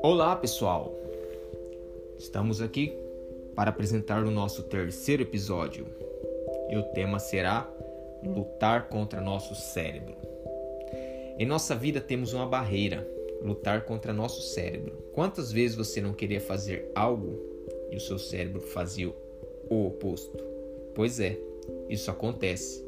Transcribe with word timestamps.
Olá, 0.00 0.36
pessoal! 0.36 0.94
Estamos 2.16 2.62
aqui 2.62 2.96
para 3.56 3.70
apresentar 3.70 4.24
o 4.24 4.30
nosso 4.30 4.62
terceiro 4.62 5.22
episódio 5.22 5.86
e 6.70 6.76
o 6.76 6.84
tema 6.84 7.18
será 7.18 7.68
lutar 8.24 8.88
contra 8.88 9.20
nosso 9.20 9.56
cérebro. 9.56 10.14
Em 11.36 11.44
nossa 11.44 11.74
vida 11.74 12.00
temos 12.00 12.32
uma 12.32 12.46
barreira, 12.46 13.04
lutar 13.42 13.86
contra 13.86 14.12
nosso 14.12 14.40
cérebro. 14.40 14.92
Quantas 15.12 15.50
vezes 15.50 15.76
você 15.76 16.00
não 16.00 16.12
queria 16.12 16.40
fazer 16.40 16.92
algo 16.94 17.36
e 17.90 17.96
o 17.96 18.00
seu 18.00 18.20
cérebro 18.20 18.60
fazia 18.60 19.12
o 19.68 19.86
oposto? 19.86 20.38
Pois 20.94 21.18
é, 21.18 21.36
isso 21.88 22.08
acontece. 22.08 22.86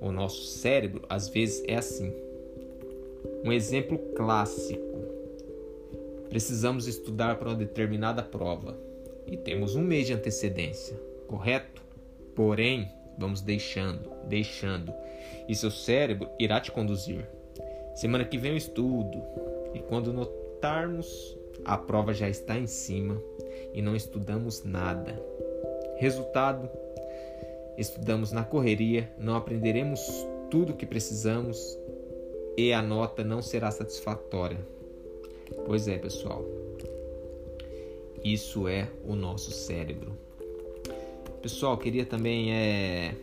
O 0.00 0.10
nosso 0.10 0.42
cérebro 0.44 1.02
às 1.10 1.28
vezes 1.28 1.62
é 1.66 1.76
assim. 1.76 2.12
Um 3.44 3.52
exemplo 3.52 3.98
clássico. 4.14 4.95
Precisamos 6.36 6.86
estudar 6.86 7.38
para 7.38 7.48
uma 7.48 7.54
determinada 7.54 8.22
prova 8.22 8.76
e 9.26 9.38
temos 9.38 9.74
um 9.74 9.80
mês 9.80 10.06
de 10.06 10.12
antecedência, 10.12 10.94
correto? 11.26 11.82
Porém, 12.34 12.92
vamos 13.16 13.40
deixando, 13.40 14.10
deixando, 14.28 14.92
e 15.48 15.54
seu 15.54 15.70
cérebro 15.70 16.28
irá 16.38 16.60
te 16.60 16.70
conduzir. 16.70 17.26
Semana 17.94 18.22
que 18.22 18.36
vem 18.36 18.50
eu 18.50 18.56
estudo, 18.58 19.18
e 19.72 19.78
quando 19.78 20.12
notarmos, 20.12 21.38
a 21.64 21.78
prova 21.78 22.12
já 22.12 22.28
está 22.28 22.58
em 22.58 22.66
cima 22.66 23.18
e 23.72 23.80
não 23.80 23.96
estudamos 23.96 24.62
nada. 24.62 25.18
Resultado: 25.96 26.68
estudamos 27.78 28.30
na 28.30 28.44
correria, 28.44 29.10
não 29.18 29.36
aprenderemos 29.36 30.02
tudo 30.50 30.74
o 30.74 30.76
que 30.76 30.84
precisamos 30.84 31.78
e 32.58 32.74
a 32.74 32.82
nota 32.82 33.24
não 33.24 33.40
será 33.40 33.70
satisfatória. 33.70 34.75
Pois 35.64 35.86
é, 35.88 35.98
pessoal. 35.98 36.44
Isso 38.24 38.66
é 38.66 38.88
o 39.04 39.14
nosso 39.14 39.52
cérebro. 39.52 40.16
Pessoal, 41.40 41.78
queria 41.78 42.04
também 42.04 42.52
é, 42.52 43.14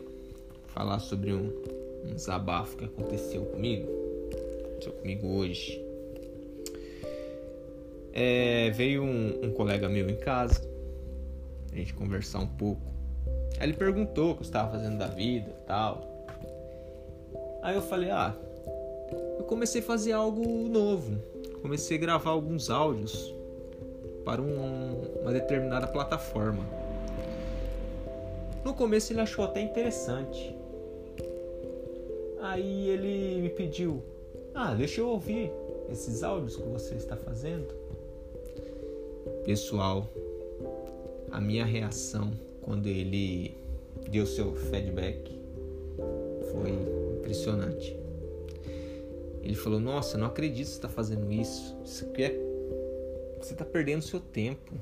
falar 0.67 0.99
sobre 0.99 1.33
um, 1.33 1.51
um 2.05 2.13
desabafo 2.13 2.77
que 2.77 2.85
aconteceu 2.85 3.43
comigo. 3.45 3.87
Aconteceu 4.65 4.93
comigo 4.93 5.27
hoje. 5.27 5.83
É, 8.13 8.69
veio 8.71 9.03
um, 9.03 9.45
um 9.45 9.51
colega 9.51 9.89
meu 9.89 10.09
em 10.09 10.15
casa, 10.15 10.61
a 11.71 11.75
gente 11.75 11.93
conversar 11.93 12.39
um 12.39 12.47
pouco. 12.47 12.81
Aí 13.59 13.67
ele 13.67 13.73
perguntou 13.73 14.31
o 14.31 14.35
que 14.35 14.41
eu 14.41 14.45
estava 14.45 14.71
fazendo 14.71 14.97
da 14.97 15.07
vida 15.07 15.51
tal. 15.65 16.13
Aí 17.61 17.75
eu 17.75 17.81
falei, 17.81 18.09
ah, 18.11 18.35
eu 19.37 19.43
comecei 19.45 19.81
a 19.81 19.83
fazer 19.83 20.11
algo 20.11 20.45
novo. 20.69 21.17
Comecei 21.63 21.95
a 21.95 21.99
gravar 21.99 22.31
alguns 22.31 22.69
áudios 22.69 23.33
para 24.25 24.41
um, 24.41 25.01
uma 25.21 25.31
determinada 25.31 25.87
plataforma. 25.87 26.67
No 28.65 28.73
começo 28.73 29.13
ele 29.13 29.21
achou 29.21 29.45
até 29.45 29.61
interessante. 29.61 30.53
Aí 32.41 32.89
ele 32.89 33.41
me 33.41 33.49
pediu: 33.49 34.03
Ah, 34.53 34.73
deixa 34.73 34.99
eu 34.99 35.07
ouvir 35.07 35.53
esses 35.89 36.21
áudios 36.21 36.57
que 36.57 36.63
você 36.63 36.95
está 36.95 37.15
fazendo. 37.15 37.73
Pessoal, 39.45 40.09
a 41.31 41.39
minha 41.39 41.63
reação 41.63 42.29
quando 42.61 42.87
ele 42.87 43.55
deu 44.09 44.25
seu 44.25 44.53
feedback 44.53 45.31
foi 46.51 46.71
impressionante. 47.19 48.02
Ele 49.43 49.55
falou: 49.55 49.79
Nossa, 49.79 50.17
não 50.17 50.27
acredito 50.27 50.65
que 50.65 50.71
você 50.71 50.77
está 50.77 50.89
fazendo 50.89 51.31
isso. 51.31 51.75
É... 52.17 52.31
Você 53.39 53.53
está 53.53 53.65
perdendo 53.65 54.01
seu 54.01 54.21
tempo. 54.21 54.73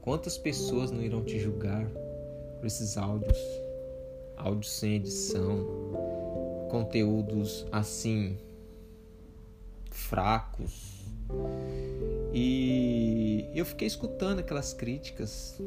Quantas 0.00 0.38
pessoas 0.38 0.92
não 0.92 1.02
irão 1.02 1.24
te 1.24 1.38
julgar 1.40 1.84
por 2.58 2.66
esses 2.66 2.96
áudios? 2.96 3.38
Áudios 4.36 4.70
sem 4.78 4.94
edição, 4.94 5.66
conteúdos 6.70 7.66
assim 7.72 8.38
fracos. 9.90 11.04
E 12.32 13.50
eu 13.54 13.64
fiquei 13.64 13.88
escutando 13.88 14.38
aquelas 14.38 14.72
críticas. 14.72 15.60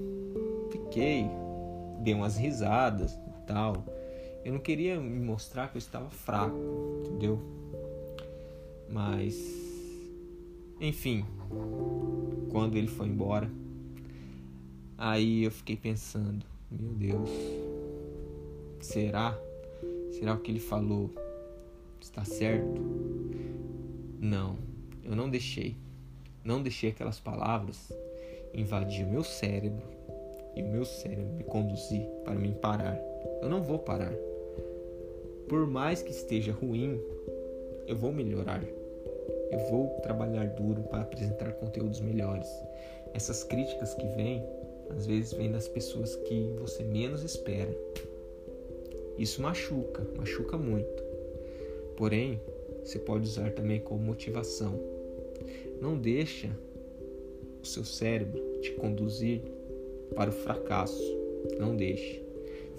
Fiquei, 0.72 1.26
dei 2.00 2.14
umas 2.14 2.38
risadas 2.38 3.12
e 3.12 3.46
tal. 3.46 3.84
Eu 4.44 4.54
não 4.54 4.60
queria 4.60 5.00
me 5.00 5.20
mostrar 5.20 5.70
que 5.70 5.78
eu 5.78 5.80
estava 5.80 6.10
fraco, 6.10 6.58
entendeu? 7.06 7.40
Mas, 8.90 9.36
enfim, 10.80 11.26
quando 12.50 12.78
ele 12.78 12.88
foi 12.88 13.08
embora, 13.08 13.50
aí 14.98 15.44
eu 15.44 15.52
fiquei 15.52 15.76
pensando: 15.76 16.46
meu 16.72 16.94
Deus, 16.94 17.30
será? 18.80 19.38
Será 20.12 20.34
o 20.34 20.40
que 20.40 20.52
ele 20.52 20.60
falou 20.60 21.12
está 22.02 22.24
certo? 22.24 22.82
Não, 24.20 24.58
eu 25.04 25.16
não 25.16 25.30
deixei. 25.30 25.76
Não 26.44 26.62
deixei 26.62 26.90
aquelas 26.90 27.20
palavras 27.20 27.92
invadir 28.54 29.06
o 29.06 29.10
meu 29.10 29.24
cérebro 29.24 29.86
e 30.56 30.64
o 30.64 30.68
meu 30.68 30.86
cérebro 30.86 31.34
me 31.36 31.44
conduzir 31.44 32.06
para 32.24 32.36
me 32.36 32.52
parar. 32.54 32.98
Eu 33.42 33.50
não 33.50 33.64
vou 33.64 33.80
parar. 33.80 34.14
Por 35.48 35.66
mais 35.66 36.02
que 36.02 36.12
esteja 36.12 36.52
ruim, 36.52 37.02
eu 37.88 37.96
vou 37.96 38.12
melhorar. 38.12 38.64
Eu 39.52 39.60
vou 39.70 39.90
trabalhar 40.02 40.46
duro 40.50 40.84
para 40.84 41.02
apresentar 41.02 41.54
conteúdos 41.54 42.00
melhores. 42.00 42.48
Essas 43.14 43.44
críticas 43.44 43.96
que 43.96 44.06
vêm, 44.10 44.44
às 44.96 45.08
vezes 45.08 45.34
vêm 45.34 45.52
das 45.52 45.68
pessoas 45.68 46.16
que 46.16 46.54
você 46.60 46.84
menos 46.84 47.24
espera. 47.24 47.76
Isso 49.18 49.42
machuca, 49.42 50.06
machuca 50.16 50.58
muito. 50.58 51.04
Porém, 51.98 52.40
você 52.84 53.00
pode 53.00 53.26
usar 53.26 53.52
também 53.52 53.80
como 53.80 54.04
motivação. 54.04 54.80
Não 55.82 55.98
deixa 55.98 56.50
o 57.62 57.66
seu 57.66 57.84
cérebro 57.84 58.42
te 58.62 58.72
conduzir 58.74 59.42
para 60.16 60.30
o 60.30 60.34
fracasso. 60.34 61.04
Não 61.58 61.76
deixe. 61.76 62.29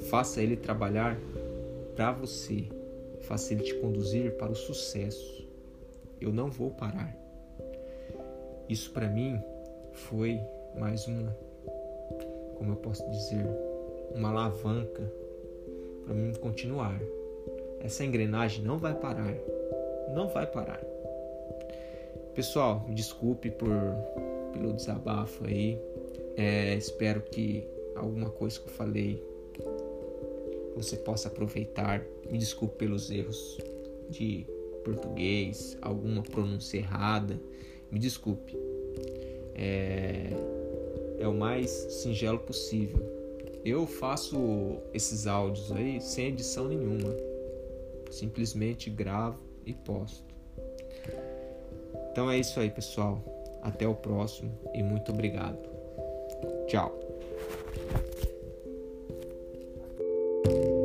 Faça 0.08 0.42
ele 0.42 0.56
trabalhar 0.56 1.18
para 1.94 2.12
você, 2.12 2.66
faça 3.22 3.52
ele 3.52 3.62
te 3.62 3.74
conduzir 3.74 4.36
para 4.36 4.50
o 4.50 4.54
sucesso. 4.54 5.46
Eu 6.20 6.32
não 6.32 6.50
vou 6.50 6.70
parar. 6.70 7.16
Isso 8.68 8.90
para 8.92 9.08
mim 9.08 9.40
foi 9.92 10.40
mais 10.78 11.06
uma, 11.06 11.36
como 12.56 12.72
eu 12.72 12.76
posso 12.76 13.08
dizer, 13.10 13.44
uma 14.14 14.30
alavanca 14.30 15.12
para 16.04 16.14
mim 16.14 16.32
continuar. 16.34 16.98
Essa 17.80 18.04
engrenagem 18.04 18.64
não 18.64 18.78
vai 18.78 18.94
parar. 18.94 19.34
Não 20.14 20.28
vai 20.28 20.46
parar. 20.46 20.80
Pessoal, 22.34 22.84
me 22.88 22.94
desculpe 22.94 23.50
por 23.50 23.70
pelo 24.52 24.72
desabafo 24.72 25.46
aí. 25.46 25.80
É, 26.36 26.74
espero 26.74 27.20
que 27.22 27.66
alguma 27.96 28.30
coisa 28.30 28.58
que 28.60 28.66
eu 28.66 28.72
falei 28.72 29.22
você 30.74 30.96
possa 30.96 31.28
aproveitar. 31.28 32.04
Me 32.30 32.38
desculpe 32.38 32.76
pelos 32.76 33.10
erros 33.10 33.58
de 34.08 34.46
português, 34.84 35.76
alguma 35.80 36.22
pronúncia 36.22 36.78
errada. 36.78 37.40
Me 37.90 37.98
desculpe. 37.98 38.56
É, 39.54 40.30
é 41.18 41.28
o 41.28 41.34
mais 41.34 41.70
singelo 41.70 42.38
possível. 42.38 42.98
Eu 43.64 43.86
faço 43.86 44.78
esses 44.94 45.26
áudios 45.26 45.70
aí 45.72 46.00
sem 46.00 46.28
edição 46.28 46.68
nenhuma. 46.68 47.14
Simplesmente 48.10 48.88
gravo 48.88 49.38
e 49.66 49.74
posto. 49.74 50.24
Então 52.10 52.30
é 52.30 52.38
isso 52.38 52.58
aí, 52.58 52.70
pessoal. 52.70 53.22
Até 53.62 53.86
o 53.86 53.94
próximo 53.94 54.50
e 54.74 54.82
muito 54.82 55.12
obrigado. 55.12 55.58
Tchau. 56.66 56.98
you 60.44 60.79